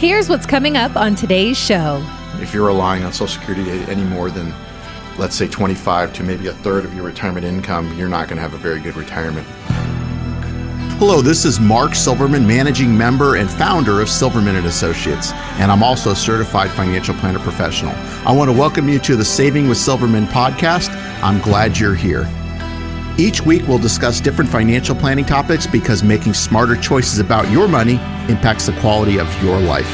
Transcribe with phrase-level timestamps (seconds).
[0.00, 2.02] Here's what's coming up on today's show.
[2.36, 4.50] If you're relying on Social Security any more than,
[5.18, 8.42] let's say, 25 to maybe a third of your retirement income, you're not going to
[8.42, 9.46] have a very good retirement.
[10.96, 15.82] Hello, this is Mark Silverman, managing member and founder of Silverman and Associates, and I'm
[15.82, 17.92] also a certified financial planner professional.
[18.26, 20.88] I want to welcome you to the Saving with Silverman podcast.
[21.22, 22.24] I'm glad you're here.
[23.20, 27.96] Each week, we'll discuss different financial planning topics because making smarter choices about your money
[28.30, 29.84] impacts the quality of your life.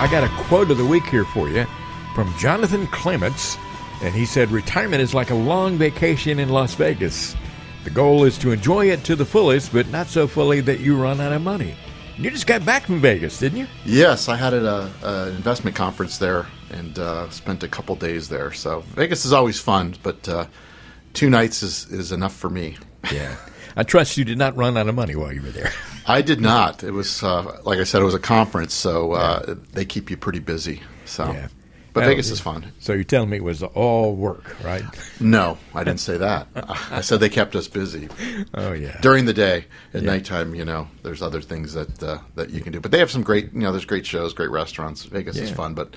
[0.00, 1.66] I got a quote of the week here for you
[2.14, 3.58] from Jonathan Clements
[4.02, 7.36] and he said, Retirement is like a long vacation in Las Vegas.
[7.84, 10.96] The goal is to enjoy it to the fullest, but not so fully that you
[10.96, 11.74] run out of money.
[12.16, 13.66] You just got back from Vegas, didn't you?
[13.84, 14.90] Yes, I had an
[15.36, 18.52] investment conference there and uh, spent a couple days there.
[18.52, 20.46] So Vegas is always fun, but uh,
[21.14, 22.76] two nights is, is enough for me.
[23.12, 23.36] Yeah.
[23.76, 25.72] I trust you did not run out of money while you were there.
[26.06, 26.82] I did not.
[26.82, 29.54] It was, uh, like I said, it was a conference, so uh, yeah.
[29.72, 30.82] they keep you pretty busy.
[31.04, 31.30] So.
[31.32, 31.48] Yeah.
[31.92, 32.72] But Vegas is fun.
[32.78, 34.84] So you're telling me it was all work, right?
[35.20, 36.46] No, I didn't say that.
[36.92, 38.08] I said they kept us busy.
[38.54, 39.00] Oh yeah.
[39.00, 40.10] During the day, at yeah.
[40.10, 42.78] nighttime, you know, there's other things that uh, that you can do.
[42.78, 45.04] But they have some great, you know, there's great shows, great restaurants.
[45.04, 45.42] Vegas yeah.
[45.42, 45.96] is fun, but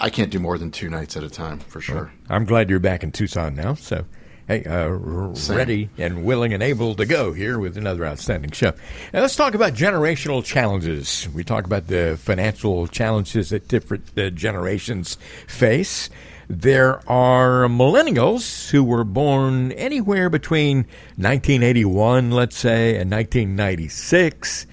[0.00, 1.94] I can't do more than two nights at a time for sure.
[1.96, 3.74] Well, I'm glad you're back in Tucson now.
[3.74, 4.04] So
[4.48, 8.72] hey, uh, ready and willing and able to go here with another outstanding show.
[9.12, 11.28] Now let's talk about generational challenges.
[11.34, 15.16] We talk about the financial challenges that different uh, generations
[15.46, 16.10] face.
[16.48, 20.78] There are millennials who were born anywhere between
[21.16, 24.66] 1981, let's say, and 1996.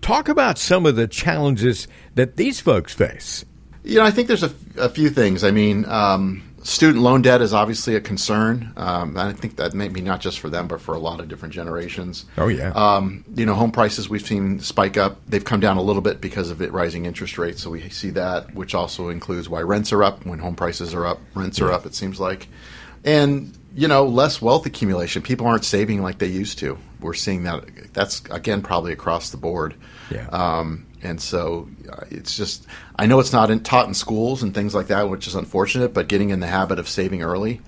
[0.00, 3.44] Talk about some of the challenges that these folks face.
[3.84, 5.44] You know, I think there's a, a few things.
[5.44, 8.72] I mean, um, student loan debt is obviously a concern.
[8.76, 11.28] Um, I think that may be not just for them, but for a lot of
[11.28, 12.26] different generations.
[12.36, 12.72] Oh yeah.
[12.72, 15.18] Um, you know, home prices we've seen spike up.
[15.26, 17.62] They've come down a little bit because of it rising interest rates.
[17.62, 21.06] So we see that, which also includes why rents are up when home prices are
[21.06, 21.20] up.
[21.34, 21.66] Rents yeah.
[21.66, 21.86] are up.
[21.86, 22.48] It seems like,
[23.04, 25.22] and you know, less wealth accumulation.
[25.22, 26.78] People aren't saving like they used to.
[27.00, 27.64] We're seeing that.
[27.94, 29.74] That's again probably across the board.
[30.10, 30.26] Yeah.
[30.28, 32.66] Um, and so uh, it's just
[32.96, 35.94] I know it's not in, taught in schools and things like that, which is unfortunate.
[35.94, 37.60] But getting in the habit of saving early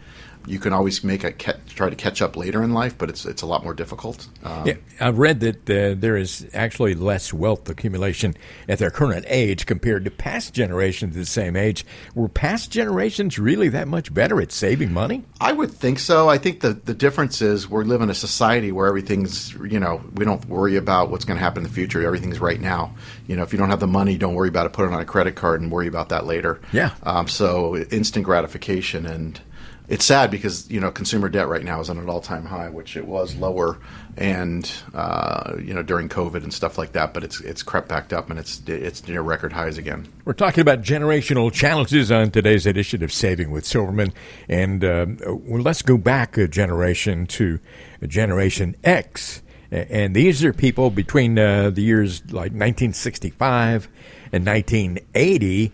[0.47, 3.42] you can always make a try to catch up later in life, but it's it's
[3.42, 4.26] a lot more difficult.
[4.44, 8.34] Um, yeah, I've read that uh, there is actually less wealth accumulation
[8.69, 11.84] at their current age compared to past generations at the same age.
[12.14, 15.25] Were past generations really that much better at saving money?
[15.41, 16.28] I would think so.
[16.28, 20.02] I think the the difference is we live in a society where everything's you know
[20.14, 22.04] we don't worry about what's going to happen in the future.
[22.04, 22.94] Everything's right now.
[23.26, 24.72] You know, if you don't have the money, don't worry about it.
[24.72, 26.60] Put it on a credit card and worry about that later.
[26.72, 26.94] Yeah.
[27.02, 29.41] Um, so instant gratification and
[29.88, 32.97] it's sad because you know consumer debt right now is at an all-time high, which
[32.97, 33.78] it was lower,
[34.16, 37.12] and uh, you know during COVID and stuff like that.
[37.12, 40.06] But it's it's crept back up and it's it's near record highs again.
[40.25, 44.12] We're talking about generational challenges on today's edition of Saving with Silverman,
[44.48, 47.59] and uh, well, let's go back a generation to
[48.06, 53.88] Generation X, and these are people between uh, the years like 1965
[54.32, 55.72] and 1980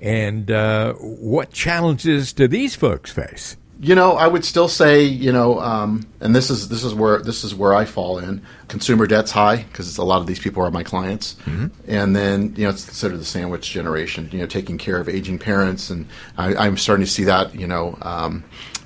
[0.00, 3.56] and uh, what challenges do these folks face?
[3.82, 7.22] You know, I would still say, you know, um, and this is this is where
[7.22, 8.42] this is where I fall in.
[8.68, 11.68] Consumer debt's high because a lot of these people are my clients, mm-hmm.
[11.88, 14.28] and then you know it's considered the sandwich generation.
[14.32, 16.06] You know, taking care of aging parents, and
[16.36, 17.54] I, am starting to see that.
[17.54, 18.44] You know, um,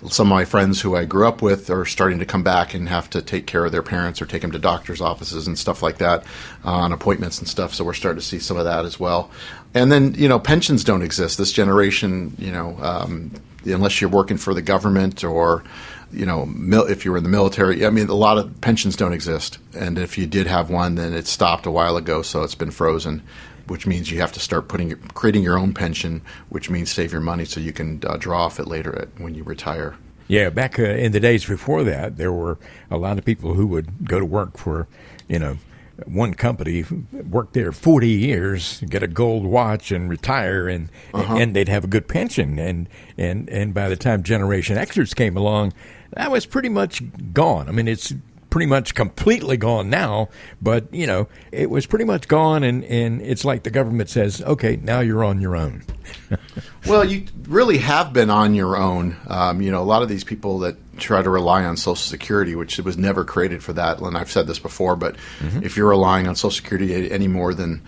[0.08, 2.88] some of my friends who I grew up with are starting to come back and
[2.88, 5.82] have to take care of their parents or take them to doctors' offices and stuff
[5.82, 6.24] like that
[6.64, 7.74] uh, on appointments and stuff.
[7.74, 9.30] So we're starting to see some of that as well.
[9.72, 11.38] And then you know, pensions don't exist.
[11.38, 12.76] This generation, you know.
[12.80, 13.32] Um,
[13.66, 15.64] unless you're working for the government or
[16.12, 18.94] you know mil- if you were in the military i mean a lot of pensions
[18.96, 22.42] don't exist and if you did have one then it stopped a while ago so
[22.42, 23.22] it's been frozen
[23.66, 27.20] which means you have to start putting creating your own pension which means save your
[27.20, 29.96] money so you can uh, draw off it later at, when you retire
[30.28, 32.58] yeah back uh, in the days before that there were
[32.90, 34.86] a lot of people who would go to work for
[35.28, 35.56] you know
[36.06, 41.36] one company, work there 40 years, get a gold watch, and retire, and uh-huh.
[41.36, 42.58] and they'd have a good pension.
[42.58, 45.72] And and and by the time Generation Xers came along,
[46.12, 47.02] that was pretty much
[47.32, 47.68] gone.
[47.68, 48.12] I mean, it's
[48.54, 50.28] pretty much completely gone now,
[50.62, 54.40] but you know, it was pretty much gone, and, and it's like the government says,
[54.42, 55.82] okay, now you're on your own.
[56.86, 59.16] well, you really have been on your own.
[59.26, 62.54] Um, you know, a lot of these people that try to rely on Social Security,
[62.54, 65.64] which was never created for that, and I've said this before, but mm-hmm.
[65.64, 67.82] if you're relying on Social Security any more than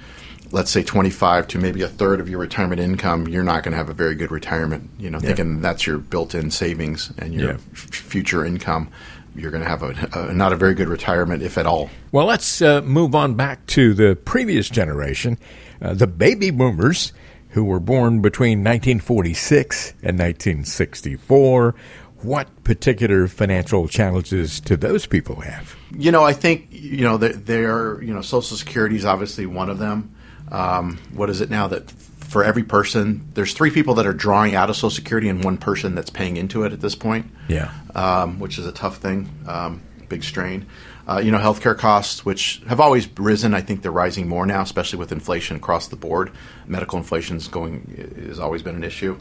[0.51, 3.79] let's say 25 to maybe a third of your retirement income, you're not going to
[3.79, 4.91] have a very good retirement.
[4.99, 5.29] You know, yeah.
[5.29, 7.59] thinking that's your built-in savings and your yeah.
[7.73, 8.91] f- future income
[9.37, 11.91] you're going to have a, a, not a very good retirement, if at all.
[12.13, 15.39] Well, let's uh, move on back to the previous generation,
[15.81, 17.13] uh, the baby boomers,
[17.51, 21.75] who were born between 1946 and 1964.
[22.23, 25.77] What particular financial challenges do those people have?
[25.97, 29.79] You know, I think you know they're you know Social Security is obviously one of
[29.79, 30.15] them.
[30.51, 31.93] Um, what is it now that
[32.27, 35.57] for every person, there's three people that are drawing out of Social Security and one
[35.57, 37.31] person that's paying into it at this point.
[37.49, 40.67] Yeah, um, which is a tough thing, um, big strain.
[41.09, 43.55] Uh, you know, healthcare costs, which have always risen.
[43.55, 46.33] I think they're rising more now, especially with inflation across the board.
[46.67, 49.17] Medical inflation is going has always been an issue.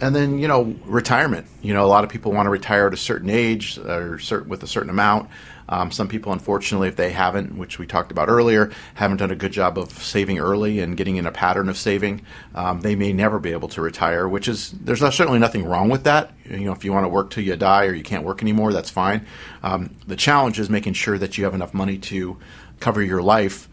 [0.00, 1.46] And then you know, retirement.
[1.62, 4.50] You know, a lot of people want to retire at a certain age or certain,
[4.50, 5.30] with a certain amount.
[5.72, 9.34] Um, some people, unfortunately, if they haven't, which we talked about earlier, haven't done a
[9.34, 13.14] good job of saving early and getting in a pattern of saving, um, they may
[13.14, 14.28] never be able to retire.
[14.28, 16.32] Which is there's not, certainly nothing wrong with that.
[16.44, 18.74] You know, if you want to work till you die or you can't work anymore,
[18.74, 19.26] that's fine.
[19.62, 22.36] Um, the challenge is making sure that you have enough money to
[22.78, 23.70] cover your life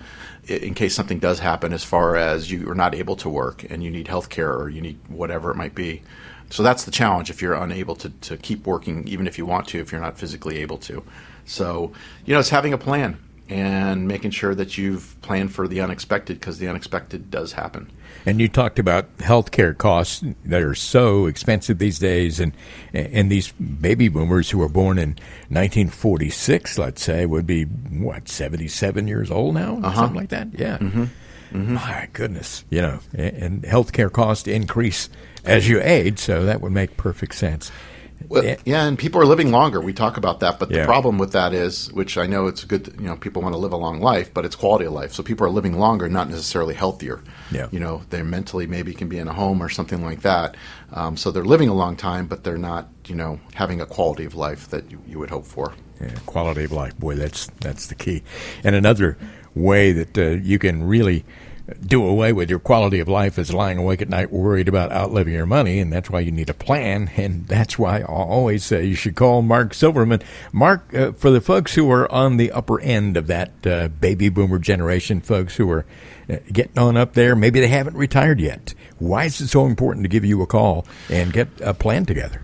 [0.47, 3.83] in case something does happen as far as you are not able to work and
[3.83, 6.01] you need health care or you need whatever it might be.
[6.49, 9.67] So that's the challenge if you're unable to, to keep working, even if you want
[9.69, 11.03] to, if you're not physically able to.
[11.45, 11.91] So,
[12.25, 13.17] you know, it's having a plan
[13.49, 17.91] and making sure that you've planned for the unexpected because the unexpected does happen.
[18.25, 22.53] And you talked about healthcare costs that are so expensive these days, and
[22.93, 25.09] and these baby boomers who were born in
[25.49, 29.95] 1946, let's say, would be what 77 years old now, uh-huh.
[29.95, 30.47] something like that.
[30.53, 30.77] Yeah.
[30.77, 31.05] Mm-hmm.
[31.51, 31.73] Mm-hmm.
[31.73, 35.09] My goodness, you know, and healthcare costs increase
[35.45, 37.71] as you age, so that would make perfect sense.
[38.27, 39.79] Well, yeah, and people are living longer.
[39.79, 40.85] We talk about that, but the yeah.
[40.85, 42.93] problem with that is, which I know it's good.
[42.99, 45.13] You know, people want to live a long life, but it's quality of life.
[45.13, 47.23] So people are living longer, not necessarily healthier.
[47.49, 47.69] Yeah.
[47.71, 50.57] You know, they mentally maybe can be in a home or something like that.
[50.91, 54.25] Um, so they're living a long time, but they're not, you know, having a quality
[54.25, 55.73] of life that you, you would hope for.
[56.01, 58.23] Yeah, quality of life, boy, that's that's the key.
[58.63, 59.17] And another
[59.59, 61.25] way that uh, you can really
[61.85, 65.33] do away with your quality of life is lying awake at night worried about outliving
[65.33, 67.09] your money, and that's why you need a plan.
[67.19, 70.21] And that's why I always say you should call Mark Silverman.
[70.53, 74.29] Mark, uh, for the folks who are on the upper end of that uh, baby
[74.29, 75.85] boomer generation, folks who are
[76.29, 78.73] uh, getting on up there, maybe they haven't retired yet.
[78.99, 82.41] Why is it so important to give you a call and get a plan together?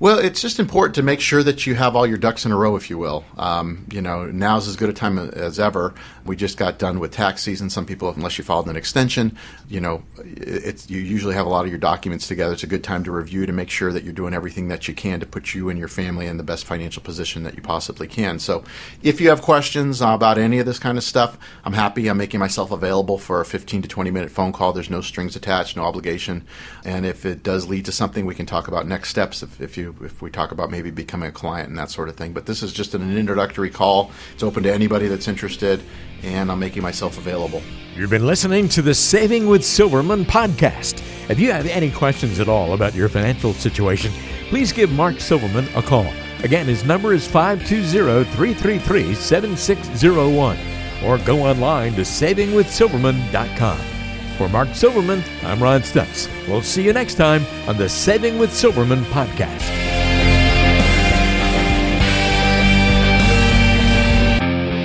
[0.00, 2.56] Well, it's just important to make sure that you have all your ducks in a
[2.56, 3.24] row, if you will.
[3.36, 5.92] Um, you know, now's as good a time as ever.
[6.24, 7.68] We just got done with tax season.
[7.68, 9.36] Some people, unless you filed an extension,
[9.68, 12.52] you know, it's you usually have a lot of your documents together.
[12.52, 14.94] It's a good time to review to make sure that you're doing everything that you
[14.94, 18.06] can to put you and your family in the best financial position that you possibly
[18.06, 18.38] can.
[18.38, 18.62] So,
[19.02, 22.06] if you have questions about any of this kind of stuff, I'm happy.
[22.06, 24.72] I'm making myself available for a 15 to 20 minute phone call.
[24.72, 26.46] There's no strings attached, no obligation.
[26.84, 29.42] And if it does lead to something, we can talk about next steps.
[29.42, 32.16] If, if you if we talk about maybe becoming a client and that sort of
[32.16, 32.32] thing.
[32.32, 34.10] But this is just an introductory call.
[34.32, 35.82] It's open to anybody that's interested,
[36.22, 37.62] and I'm making myself available.
[37.94, 41.02] You've been listening to the Saving with Silverman podcast.
[41.30, 44.12] If you have any questions at all about your financial situation,
[44.48, 46.06] please give Mark Silverman a call.
[46.42, 50.58] Again, his number is 520 333 7601
[51.04, 53.97] or go online to savingwithsilverman.com.
[54.38, 56.28] For Mark Silverman, I'm Ron Stutz.
[56.46, 59.66] We'll see you next time on the Saving with Silverman podcast.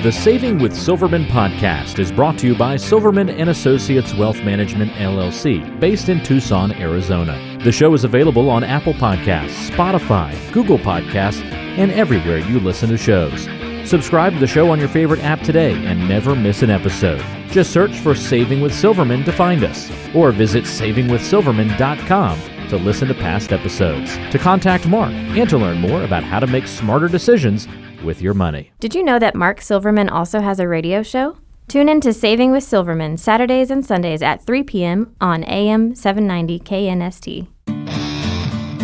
[0.02, 4.90] The Saving with Silverman podcast is brought to you by Silverman and Associates Wealth Management
[4.94, 7.56] LLC, based in Tucson, Arizona.
[7.62, 11.44] The show is available on Apple Podcasts, Spotify, Google Podcasts,
[11.78, 13.46] and everywhere you listen to shows.
[13.84, 17.22] Subscribe to the show on your favorite app today and never miss an episode.
[17.50, 23.14] Just search for Saving with Silverman to find us, or visit savingwithsilverman.com to listen to
[23.14, 27.68] past episodes, to contact Mark, and to learn more about how to make smarter decisions
[28.02, 28.72] with your money.
[28.80, 31.36] Did you know that Mark Silverman also has a radio show?
[31.68, 35.14] Tune in to Saving with Silverman Saturdays and Sundays at 3 p.m.
[35.20, 37.48] on AM 790 KNST.